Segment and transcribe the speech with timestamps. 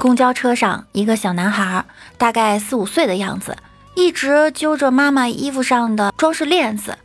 [0.00, 1.84] 公交车上，一个小男孩，
[2.16, 3.54] 大概四五岁的样子，
[3.94, 6.96] 一直揪着妈妈衣服上的装饰链子。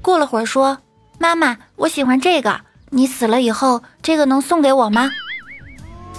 [0.00, 0.78] 过了会儿，说
[1.20, 5.10] ：“妈妈，我喜欢这个，你死了以后，这个能送给我吗？”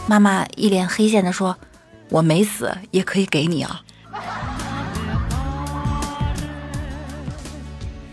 [0.05, 1.57] 妈妈一脸黑线的说
[2.09, 3.81] ：“我没死，也可以给你啊。”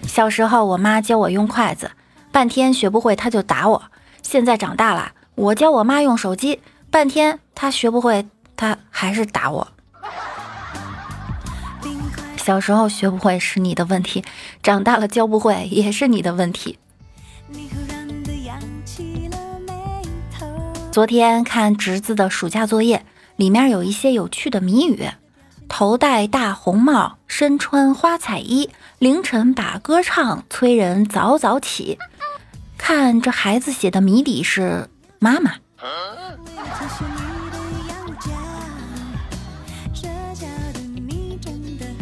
[0.08, 1.90] 小时候，我妈教我用筷子，
[2.32, 3.82] 半天学不会，她就打我。
[4.22, 6.62] 现在长大了，我教我妈用手机。
[6.88, 9.66] 半天他学不会，他还是打我。
[12.36, 14.22] 小时候学不会是你的问题，
[14.62, 16.78] 长大了教不会也是你的问题。
[20.92, 23.04] 昨天看侄子的暑假作业，
[23.36, 25.08] 里面有一些有趣的谜语：
[25.66, 31.98] 头戴大红帽，身穿花彩衣，凌晨把歌唱，催人早早起。
[32.78, 34.88] 看这孩子写的谜底是
[35.18, 35.54] 妈妈。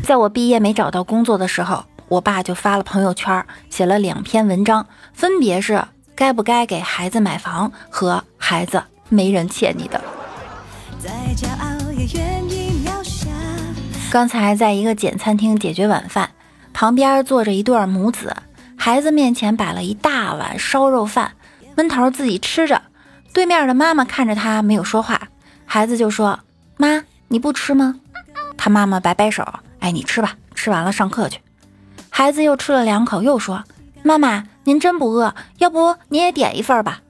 [0.04, 5.82] 在我毕业没找到工作的时候，我爸就发了朋友圈，写了两篇文章，分别是
[6.14, 10.00] 该不该给孩子买房和孩子没人欠你的。
[14.10, 16.30] 刚才在一个简餐厅解决晚饭，
[16.74, 18.36] 旁边坐着一对母子，
[18.76, 21.32] 孩子面前摆了一大碗烧肉饭，
[21.76, 22.82] 闷头自己吃着。
[23.32, 25.28] 对面的妈妈看着他没有说话，
[25.64, 26.38] 孩子就说
[26.76, 27.96] ：“妈，你不吃吗？”
[28.56, 29.42] 他妈妈摆摆手。
[29.84, 31.40] 哎，你吃吧，吃完了上课去。
[32.08, 33.64] 孩子又吃了两口，又说
[34.02, 35.34] ：“妈妈，您真不饿？
[35.58, 37.02] 要不你也点一份吧？”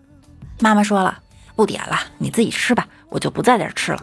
[0.59, 1.19] 妈妈说了
[1.55, 4.03] ：“不点了，你自己吃吧，我就不在这儿吃了。”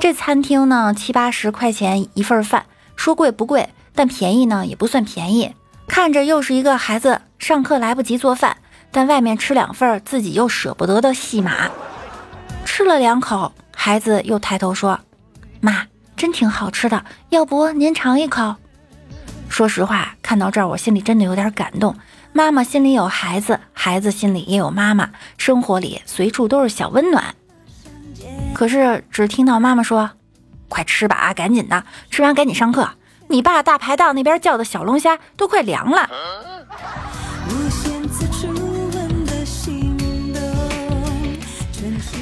[0.00, 2.64] 这餐厅呢，七八十块钱一份饭，
[2.96, 5.54] 说贵不贵，但便宜呢也不算便宜。
[5.86, 8.56] 看着又是一个孩子上课来不及做饭，
[8.90, 11.70] 但外面吃两份自己又舍不得的戏码。
[12.64, 14.98] 吃了两口，孩子又抬头说
[15.60, 15.84] ：“妈。”
[16.22, 18.54] 真挺好吃的，要不您尝一口？
[19.48, 21.96] 说实话，看到这儿我心里真的有点感动。
[22.32, 27.34] 妈妈心里有孩子，孩子心里也有妈妈，生活里随处都是小温暖。
[28.54, 30.12] 可是只听到妈妈说
[30.70, 32.88] ：“快吃吧，啊，赶紧的，吃完赶紧上课。
[33.26, 36.08] 你爸大排档那边叫的小龙虾都快凉了。”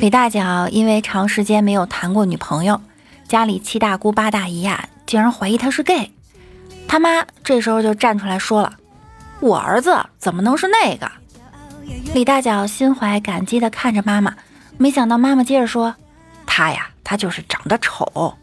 [0.01, 2.81] 李大脚因为长时间没有谈过女朋友。
[3.31, 6.11] 家里七大姑八大姨呀，竟然怀疑他是 gay。
[6.89, 8.73] 他妈这时候就站出来说了
[9.39, 11.09] ：“我儿子怎么能是那个？”
[12.13, 14.35] 李大脚心怀感激地看着妈妈，
[14.79, 15.95] 没想到妈妈接着说
[16.45, 18.35] ：“他呀，他就是长得丑。”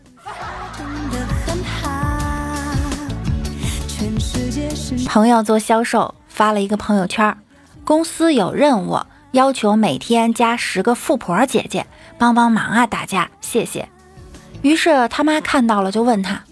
[5.05, 7.37] 朋友做销售发了一个朋友圈
[7.83, 11.85] ：“公司有任务，要求每天加十个富婆姐姐，
[12.17, 13.89] 帮帮忙啊，大家谢谢。”
[14.61, 16.43] 于是他妈看到了，就问他：“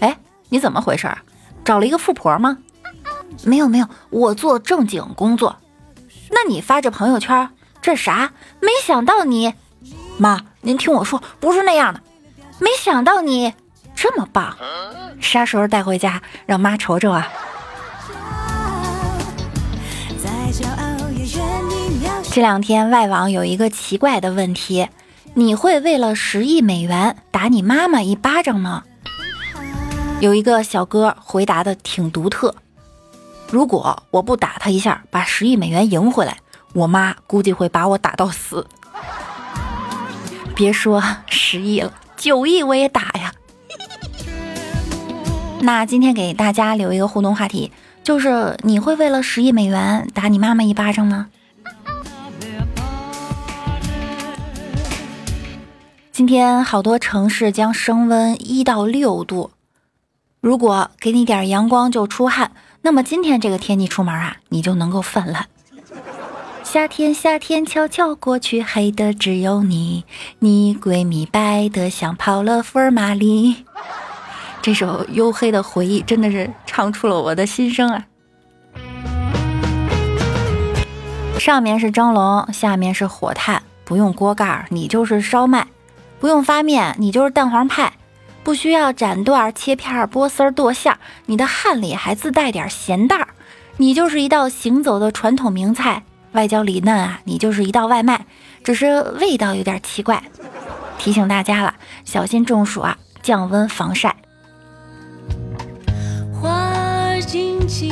[0.00, 0.18] 哎，
[0.48, 1.08] 你怎么回事？
[1.64, 2.58] 找了一个富婆吗
[3.44, 5.56] ？”“没有没有，我做正经工作。
[6.30, 7.48] ”“那你发这朋友圈，
[7.80, 8.32] 这啥？
[8.60, 9.54] 没想到你……
[10.18, 12.00] 妈，您听我说，不是那样的。
[12.58, 13.54] 没想到你
[13.94, 14.56] 这么棒，
[15.20, 17.28] 啥时候带回家让妈瞅瞅啊？”
[22.30, 24.88] 这两天外网有一个奇怪的问题。
[25.34, 28.82] 你会为了十亿美元打你妈妈一巴掌吗？
[30.20, 32.54] 有一个小哥回答的挺独特。
[33.50, 36.36] 如果我不打他一下，把十亿美元赢回来，
[36.74, 38.66] 我妈估计会把我打到死。
[40.54, 43.32] 别说十亿了，九亿我也打呀。
[45.60, 47.72] 那今天给大家留一个互动话题，
[48.04, 51.28] 就是你会为了十亿美元打你妈妈一巴掌吗？
[56.12, 59.50] 今天好多城市将升温一到六度，
[60.42, 65.46] 如果给你点阳光就出汗，那么今天这个天气出门啊，你就能够泛滥。
[66.62, 70.04] 夏天，夏天悄悄过去，黑的只有你，
[70.40, 73.64] 你闺蜜白的像泡了福尔马林。
[74.60, 78.04] 这首黝黑的回忆真的是唱出了我的心声啊！
[81.38, 83.62] 上面是蒸笼，下面是火炭。
[83.86, 85.66] 不用锅盖，你就是烧麦；
[86.22, 87.90] 不用发面，你就是蛋黄派；
[88.44, 90.96] 不需要斩段、切片、剥丝、剁馅，
[91.26, 93.26] 你的汗里还自带点咸蛋儿，
[93.78, 96.04] 你就是一道行走的传统名菜。
[96.30, 98.24] 外焦里嫩啊，你就是一道外卖，
[98.62, 100.22] 只是味道有点奇怪。
[100.96, 101.74] 提醒大家了，
[102.04, 104.14] 小心中暑啊，降温防晒。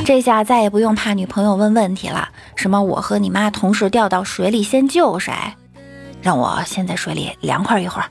[0.05, 5.33] 这下再也不用怕女朋友问问题了，什么我和你妈同时掉到水里，先救谁？
[6.21, 8.07] 让我先在水里凉快一会儿。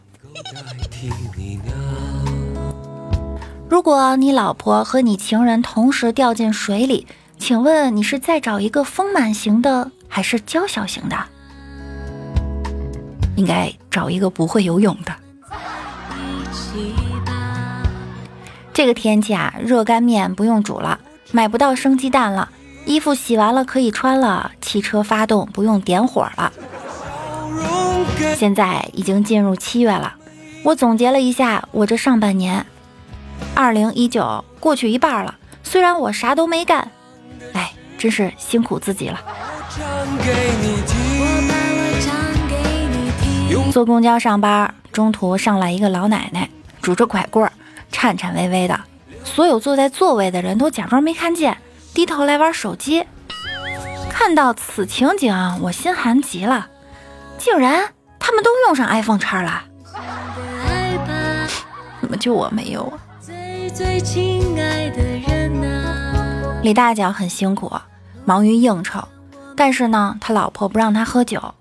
[3.69, 7.07] 如果你老婆和你情人同时掉进水里，
[7.39, 11.17] 请问你是在找一个丰满型的，还是娇小型的？
[13.37, 15.15] 应该找一个不会游泳的。
[18.73, 20.99] 这个天气啊，热干面不用煮了。
[21.33, 22.51] 买不到生鸡蛋了，
[22.85, 26.53] 衣服洗完了可以穿了，汽车发动不用点火了。
[28.35, 30.15] 现在已经进入七月了，
[30.63, 32.65] 我总结了一下，我这上半年，
[33.55, 36.91] 二零一九过去一半了，虽然我啥都没干，
[37.55, 39.21] 哎，真是辛苦自己了。
[43.73, 46.51] 坐公交上班，中途上来一个老奶奶，
[46.83, 47.51] 拄着拐棍，
[47.91, 48.79] 颤颤巍巍的。
[49.25, 51.57] 所有坐在座位的人都假装没看见，
[51.95, 53.07] 低头来玩手机。
[54.11, 56.69] 看到此情景，我心寒极了。
[57.39, 59.70] 竟然他们都用上 iPhone 叉了，怎
[62.11, 62.99] 么就我没有啊？
[66.63, 67.73] 李大脚很辛苦，
[68.25, 69.03] 忙于应酬，
[69.57, 71.55] 但是呢，他老婆不让他喝酒。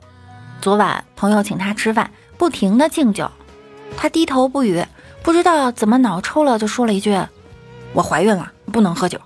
[0.59, 3.29] 昨晚朋友请他吃饭，不停的敬酒，
[3.95, 4.83] 他低头不语，
[5.23, 7.17] 不知道怎么脑抽了，就说了一句。
[7.93, 9.19] 我怀孕了，不能喝酒。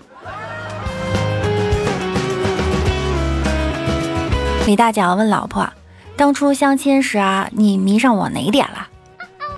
[4.65, 5.67] 李大脚问老婆
[6.15, 8.87] ：“当初相亲时啊，你迷上我哪点了？”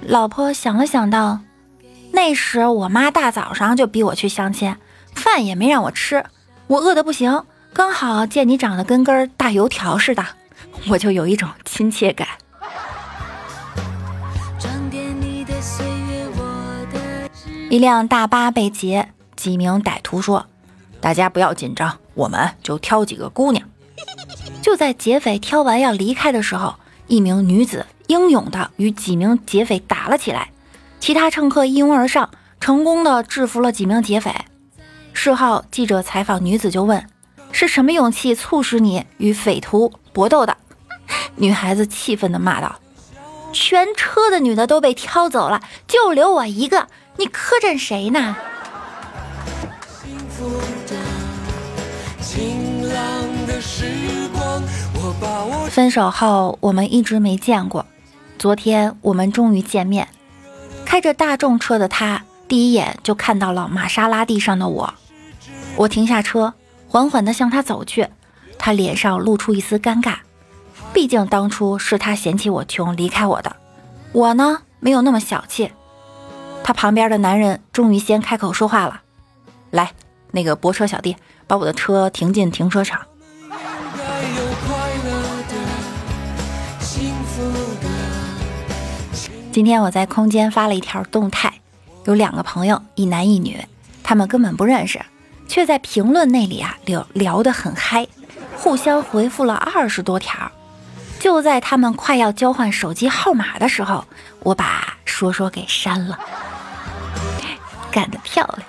[0.02, 1.40] 老婆想了想道
[2.16, 4.78] ：“那时我妈大早上就逼我去相亲，
[5.14, 6.26] 饭也没让我吃，
[6.68, 10.26] 我饿得不行，刚好见你长得跟根大油条似的，
[10.88, 12.26] 我就有一种亲切感。”
[17.70, 20.46] 一辆大巴被劫，几名歹徒说
[21.02, 23.68] ：“大家不要紧张，我们就挑几个姑娘。”
[24.64, 26.76] 就在劫匪挑完要离开的时候，
[27.08, 30.50] 一名女子英勇地与几名劫匪打了起来，
[31.00, 34.34] 其他乘客一拥而上，成功的制服了几名劫匪。
[35.14, 37.08] 事后，记者采访女子就问
[37.52, 40.58] ：“是什么勇气促使你与匪徒搏斗的？”
[41.36, 42.80] 女孩子气愤地骂道
[43.54, 46.88] ：“全车的女的都被挑走了，就留我一个。”
[47.18, 48.36] 你磕碜谁呢？
[55.70, 57.86] 分手后我们一直没见过，
[58.38, 60.10] 昨天我们终于见面。
[60.86, 64.94] 开着大众车的他，第一眼就看到了玛莎拉蒂上的我。
[65.76, 66.54] 我停下车，
[66.88, 68.08] 缓缓地向他走去，
[68.58, 70.18] 他脸上露出一丝尴尬，
[70.94, 73.56] 毕竟当初是他嫌弃我穷离开我的，
[74.14, 75.72] 我呢没有那么小气。
[76.64, 79.02] 他旁边的男人终于先开口说话了
[79.72, 79.92] ：“来，
[80.32, 83.02] 那个泊车小弟，把我的车停进停车场。”
[89.56, 91.62] 今天我在空间发了一条动态，
[92.04, 93.66] 有两个朋友，一男一女，
[94.04, 95.00] 他们根本不认识，
[95.48, 98.06] 却在评论那里啊聊聊得很嗨，
[98.58, 100.52] 互相回复了二十多条。
[101.20, 104.04] 就在他们快要交换手机号码的时候，
[104.42, 106.20] 我把说说给删了。
[107.90, 108.68] 干得漂亮！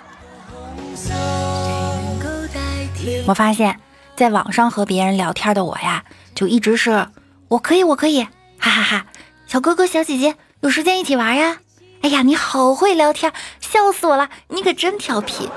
[3.26, 3.80] 我发现，
[4.14, 7.08] 在网上和别人聊天的我呀，就一直是
[7.49, 8.22] 我可以，我可以，
[8.60, 9.06] 哈哈哈！
[9.49, 11.58] 小哥哥、小姐姐，有时间一起玩呀！
[12.02, 14.28] 哎呀，你好会聊天，笑死我了！
[14.48, 15.48] 你可真调皮。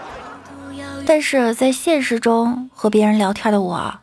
[1.06, 4.00] 但是在现实中和别人聊天的我，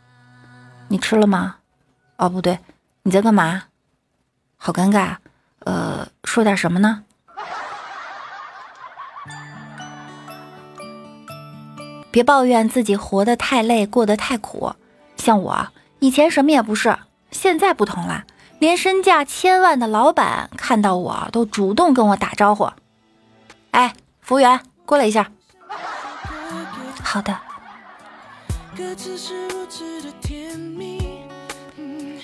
[0.88, 1.56] 你吃了吗？
[2.16, 2.58] 哦，不对，
[3.02, 3.64] 你在干嘛？
[4.56, 5.16] 好尴尬。
[5.60, 7.04] 呃，说点什么呢？
[12.10, 14.74] 别抱怨自己活得太累，过得太苦。
[15.16, 16.96] 像我以前什么也不是，
[17.30, 18.24] 现在不同了，
[18.58, 22.70] 连身价千万的老板看到我都主动跟我打招呼。
[23.72, 25.30] 哎，服务员，过来一下。
[27.02, 27.36] 好的。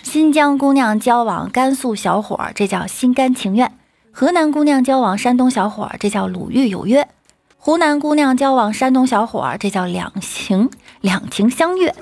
[0.03, 3.69] 新疆姑娘交往甘肃小伙，这叫心甘情愿；
[4.11, 7.09] 河南姑娘交往山东小伙，这叫鲁豫有约。
[7.57, 10.71] 湖南姑娘交往山东小伙，这叫两情
[11.01, 11.93] 两情相悦；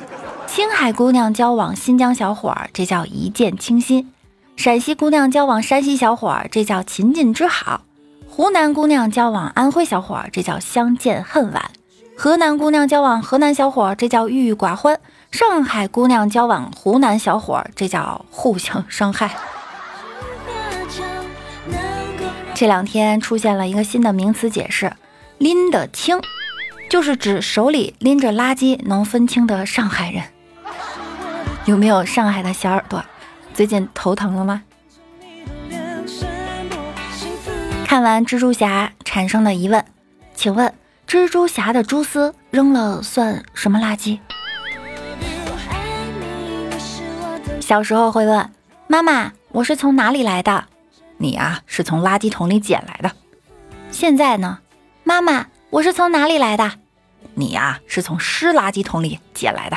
[0.47, 4.11] 青海姑娘交往新疆小伙，这叫一见倾心；
[4.63, 7.81] 陕西姑娘交往山西小伙儿，这叫秦晋之好；
[8.29, 11.63] 湖南姑娘交往安徽小伙儿，这叫相见恨晚；
[12.15, 14.97] 河南姑娘交往河南小伙儿，这叫郁郁寡欢；
[15.31, 19.31] 上海姑娘交往湖南小伙儿，这叫互相伤害。
[22.53, 24.93] 这两天出现了一个新的名词解释
[25.41, 26.21] ，“拎得清”，
[26.91, 30.23] 就是指手里拎着垃圾能分清的上海人。
[31.65, 33.03] 有没有上海的小耳朵？
[33.61, 34.63] 最近头疼了吗？
[37.85, 39.85] 看完蜘蛛侠产生的疑问，
[40.35, 40.73] 请问
[41.07, 44.19] 蜘蛛侠的蛛丝扔了算什么垃圾？
[47.61, 48.51] 小时候会问
[48.87, 50.65] 妈妈：“我是从哪里来的？”
[51.21, 53.13] 你啊，是从垃圾桶里捡来的。
[53.91, 54.61] 现在呢，
[55.05, 56.73] 妈妈，我是从哪里来的？
[57.35, 59.77] 你呀，是从湿垃圾桶里捡来的。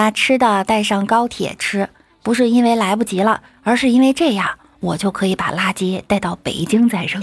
[0.00, 1.90] 把吃的带上高铁吃，
[2.22, 4.48] 不是因为来不及了，而是因为这样
[4.80, 7.22] 我就可以把垃圾带到北京再扔。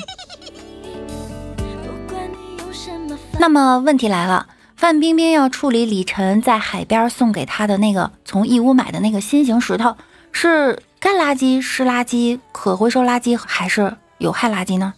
[3.39, 9.97] 那么问题来了，范冰冰要处理李晨在海边送给她的那个从义乌买的那个新型石头，
[10.31, 14.93] 是干垃圾、湿垃圾、可回收垃圾还是有害垃圾呢？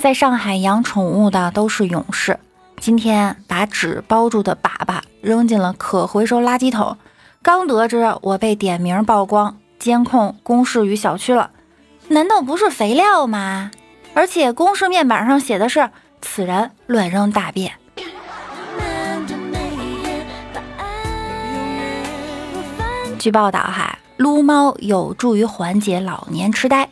[0.00, 2.40] 在上海养宠物的都是勇士。
[2.80, 6.96] 今天把纸包住的粑粑扔进了可回收垃圾桶，
[7.42, 11.50] 刚得知我被点名曝光，监控公示于小区了。
[12.08, 13.70] 难道不是肥料吗？
[14.14, 15.90] 而且公示面板上写的是
[16.22, 17.72] 此人乱扔大便。
[23.18, 26.88] 据报道，哈撸猫有助于缓解老年痴呆。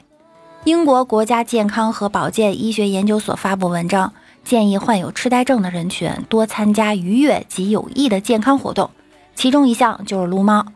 [0.68, 4.12] 英国国家健康和保健医学研究所发布文章，
[4.44, 8.90] 建议患有痴呆症的人群多参加愉悦及有益的健康活动，
[9.34, 10.66] 其中一项就是撸猫。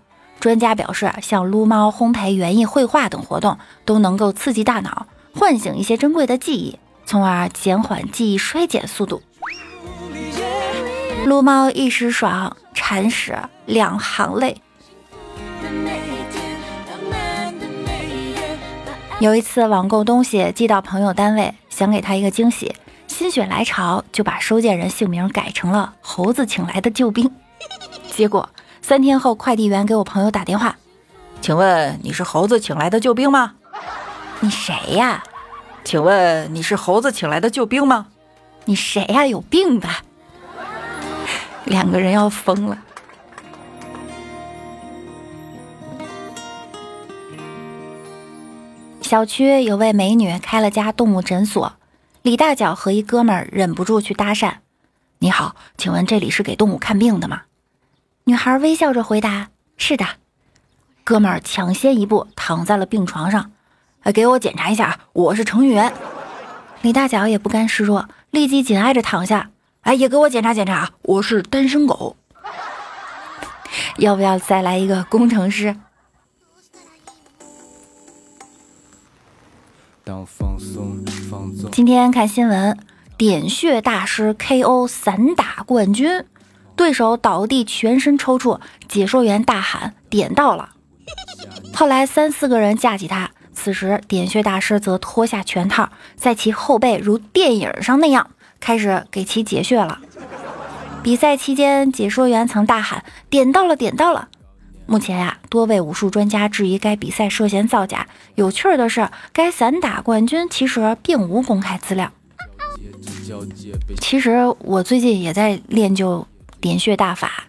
[0.40, 9.20] 专家表示，像撸猫、烘焙、园艺、绘画等活动都能够刺激大脑，唤醒一些珍贵的记忆，从而减缓记忆衰减速度。
[11.26, 14.56] 撸猫一时爽，铲屎两行泪。
[19.22, 22.74] 有一次网购东西寄到朋友单位，想给他一个惊喜，
[23.06, 27.30] 心血来潮就把收件人姓名改成了“猴子请来的救兵”。
[28.10, 28.48] 结果
[28.80, 30.76] 三天后，快递员给我朋友打电话
[31.40, 33.54] ：“请问你是猴子请来的救兵吗？
[34.40, 35.22] 你谁呀？
[35.84, 38.08] 请问你是猴子请来的救兵吗？
[38.64, 39.24] 你谁呀？
[39.24, 40.02] 有病吧？
[41.66, 42.76] 两个人要疯了。”
[49.12, 51.74] 小区有位美女开了家动物诊所，
[52.22, 54.54] 李大脚和一哥们儿忍不住去搭讪
[55.20, 57.42] ：“你好，请问这里是给动物看病的吗？”
[58.24, 60.06] 女孩微笑着回答：“是的。”
[61.04, 63.52] 哥们儿抢先一步躺在了病床上
[64.00, 65.92] ：“哎，给我检查一下，我是程序员。”
[66.80, 69.50] 李大脚也不甘示弱，立即紧挨着躺下
[69.84, 72.16] ：“哎，也给我检查检查，我是单身狗。
[73.98, 75.76] 要不要再来一个工程师？”
[81.70, 82.78] 今天看新闻，
[83.16, 86.24] 点穴大师 KO 散打冠军，
[86.76, 90.70] 对手倒地全身抽搐，解说员大喊点到了。
[91.74, 99.98] 后来三四个人架起他，此时点穴大师则脱下拳套，在其后背如电影上那样开始给其解穴了。
[101.02, 104.28] 比赛期间，解说员曾大喊点到了，点到了。
[104.92, 108.06] 目前呀，多位武术专家质疑该比赛涉嫌造假。
[108.34, 112.12] 有趣的是，该散打冠军其实并无公开资料。
[114.02, 116.26] 其实我最近也在练就
[116.60, 117.44] 点穴大法，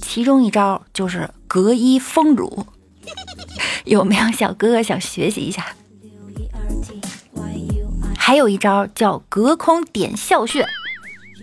[0.00, 2.64] 其中一招就是隔衣丰乳。
[3.84, 5.66] 有没有小哥哥想学习一下？
[8.16, 10.66] 还有一招叫隔空点笑穴，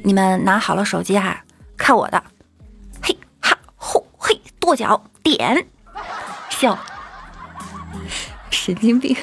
[0.03, 1.43] 你们拿好了手机哈，
[1.77, 2.23] 看我的，
[2.99, 5.03] 嘿哈吼嘿，跺脚。
[5.25, 5.65] 点
[6.51, 6.77] 笑，
[8.51, 9.17] 神经病。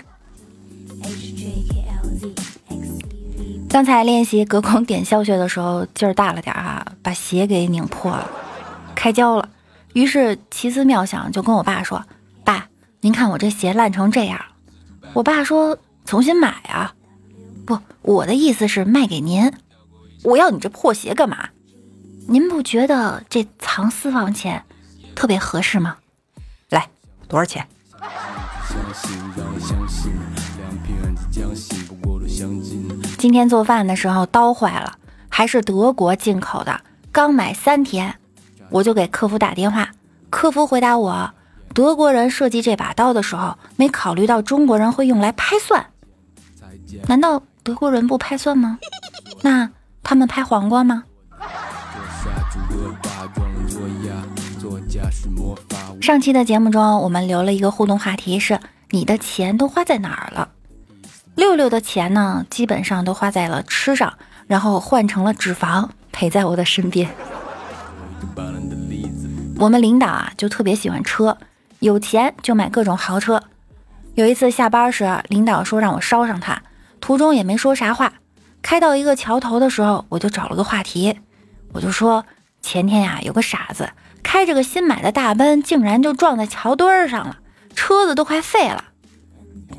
[3.70, 8.28] 刚才练习隔空点笑穴的时候，劲儿大了点啊，把鞋给拧破了，
[8.96, 9.48] 开胶了。
[9.92, 12.04] 于是奇思妙想，就跟我爸说
[12.42, 12.66] ：“爸，
[13.00, 14.44] 您看我这鞋烂成这样。”
[15.14, 16.92] 我爸说：“重新买啊。”
[17.64, 19.52] 不，我的意思是卖给您。
[20.24, 21.50] 我要你这破鞋干嘛？
[22.26, 24.64] 您不觉得这藏私房钱？
[25.14, 25.96] 特别合适吗？
[26.70, 26.88] 来，
[27.28, 27.66] 多少钱？
[33.18, 36.80] 今天做饭的时候刀坏了，还是德国进口的，
[37.12, 38.16] 刚买三天，
[38.70, 39.90] 我就给客服打电话，
[40.30, 41.30] 客服回答我，
[41.74, 45.86] 德国人设计这把刀的时候没考虑到中国人会用来拍蒜，
[47.06, 48.78] 难道德国人不拍蒜吗？
[49.42, 49.70] 那
[50.02, 51.04] 他们拍黄瓜吗？
[56.00, 58.58] 上期的节目中，我们留了一个互动话题，是
[58.90, 60.48] 你的钱都花在哪儿了？
[61.34, 64.12] 六六的钱呢，基本上都花在了吃上，
[64.46, 67.08] 然后换成了脂肪陪在我的身边。
[69.58, 71.38] 我们领导啊，就特别喜欢车，
[71.78, 73.42] 有钱就买各种豪车。
[74.14, 76.60] 有一次下班时，领导说让我捎上他，
[77.00, 78.12] 途中也没说啥话。
[78.60, 81.18] 开到一个桥头的时候，我就找了个话题，
[81.72, 82.24] 我就说
[82.60, 83.88] 前天呀，有个傻子
[84.22, 87.38] 开着个新买的大奔，竟然就撞在桥墩儿上了，
[87.74, 88.84] 车子都快废了。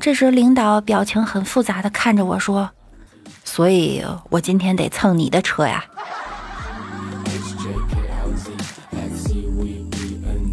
[0.00, 2.70] 这时，领导表情很复杂的看着我说
[3.44, 5.84] ：“所以我今天得蹭你的车呀。”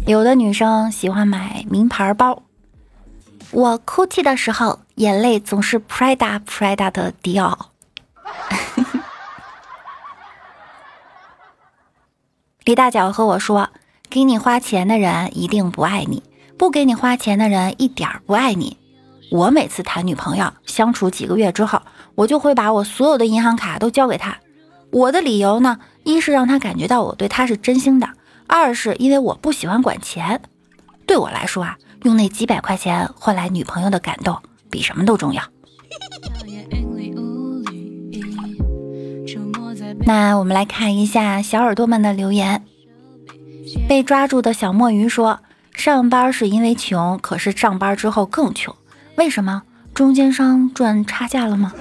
[0.06, 2.42] 有的女生喜欢买名牌包，
[3.52, 7.70] 我哭泣的时候，眼泪总是 Prada Prada 的迪奥。
[12.64, 13.70] 李大脚和我说
[14.12, 16.22] ：“给你花钱的人一定不爱你，
[16.58, 18.76] 不给你花钱的人一点儿不爱你。”
[19.32, 21.80] 我每次谈女朋友，相处几个月之后，
[22.14, 24.36] 我就会把我所有的银行卡都交给他。
[24.90, 28.06] 我的理由呢，一是让他感觉到我对他是真心的，
[28.46, 30.42] 二是因为我不喜欢管钱。
[31.06, 34.36] 对我来说啊，用那几百块钱换来女朋友的感动，
[34.68, 35.42] 比什么都重要。
[40.04, 42.62] 那我们来看一下小耳朵们的留言。
[43.88, 45.40] 被抓住的小墨鱼说
[45.74, 48.74] ：“上班是因为穷，可是上班之后更穷。”
[49.16, 49.62] 为什么
[49.92, 51.72] 中间商赚差价了吗？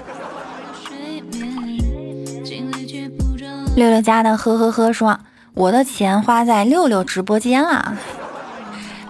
[3.76, 5.20] 六六家的呵呵呵说
[5.56, 7.98] ：“我的钱花在六六直播间了，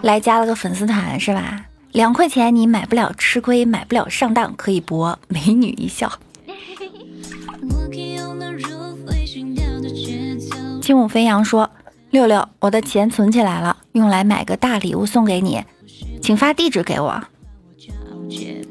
[0.02, 1.66] 来加了个粉丝团是吧？
[1.90, 6.12] 两块钱你买不了吃亏，买不了上当，可以博美女一笑。”
[10.80, 11.70] 轻舞飞扬说
[12.12, 15.64] ：“六六，我的钱存起来了，用来买个大礼物送给你，
[16.20, 17.22] 请发地址给我。”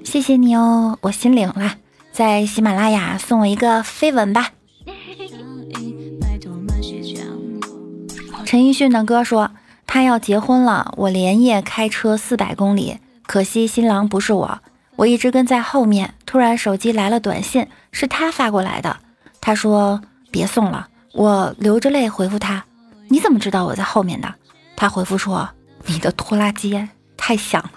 [0.05, 1.77] 谢谢你哦，我心领了。
[2.11, 4.51] 在喜马拉雅送我一个飞吻吧。
[8.45, 9.49] 陈奕迅的歌说
[9.87, 14.59] 他要结婚了，我连夜开车四百公里，可惜新郎不是我，
[14.97, 16.13] 我一直跟在后面。
[16.27, 18.97] 突然手机来了短信，是他发过来的。
[19.39, 19.99] 他说
[20.29, 22.65] 别送了，我流着泪回复他，
[23.11, 24.33] 你怎么知道我在后面的？
[24.73, 25.49] 他回复说
[25.85, 27.71] 你的拖拉机太响了。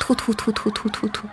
[0.00, 1.28] 突突突突突突突。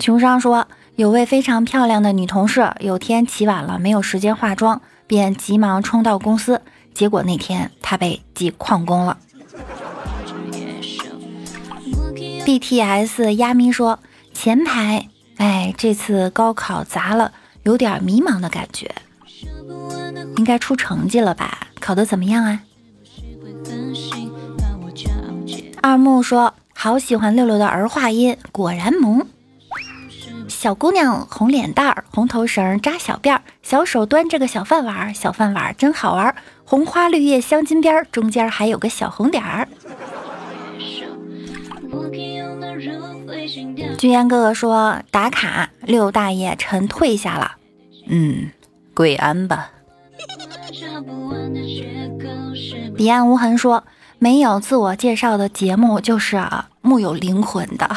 [0.00, 6.60] 穷商说，有位非常漂亮的女同事，有天起晚了，没有时间化妆，便急忙冲到公司，
[6.92, 9.16] 结果那天她被记旷工了。
[12.44, 14.00] BTS 压咪说，
[14.34, 17.30] 前排，哎，这次高考砸了，
[17.68, 18.90] 有点迷茫的感觉。
[20.38, 21.68] 应该出成绩了吧？
[21.78, 22.62] 考得怎么样啊？
[25.82, 29.26] 二木说：“好喜欢六六的儿化音，果然萌。
[30.48, 36.34] 小姑娘红脸蛋儿，红头绳扎小辫儿，小手端着个小饭碗，小饭碗真好玩。
[36.64, 39.68] 红花绿叶镶金边，中间还有个小红点儿。”
[43.98, 47.56] 君言哥哥说：“打卡，六大爷臣退下了。
[48.08, 48.50] 嗯，
[48.94, 49.70] 跪安吧。”
[52.96, 53.84] 彼岸无痕说。
[54.20, 56.42] 没有自我介绍的节目就是
[56.82, 57.88] 木有灵魂的。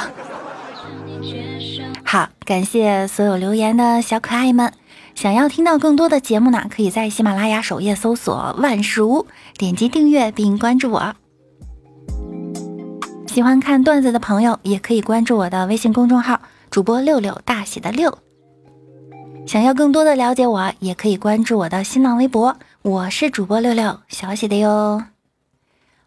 [2.06, 4.72] 好，感谢所有留言的小可爱们。
[5.16, 9.26] 想要听到更多的节目呢，可以在喜马拉雅首页搜索“万事屋”，
[9.58, 11.16] 点击订阅并关注我。
[13.26, 18.16] 喜欢看段子的朋友也可以关注我的微信公众号“主播六六大写的六”。
[19.46, 25.04] 想要更多的了解我，也可以关注我的新浪微博，我是主播六六小写的哟。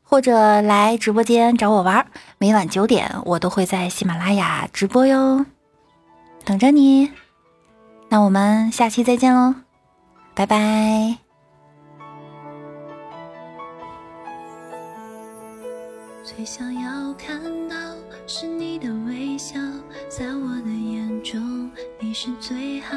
[0.02, 2.06] 或者来直播间找我玩，
[2.38, 5.44] 每晚九点我都会在喜马拉雅直播哟，
[6.44, 7.10] 等着你。
[8.08, 9.54] 那我们下期再见喽，
[10.34, 11.16] 拜拜。
[16.22, 17.76] 最想要看到
[18.26, 19.58] 是你的微笑，
[20.08, 22.96] 在我的眼中你是最好。